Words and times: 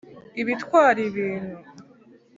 ibitwara 0.41 0.99
ibintu 1.09 1.55